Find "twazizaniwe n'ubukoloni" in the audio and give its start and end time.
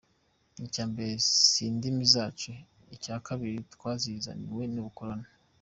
3.73-5.27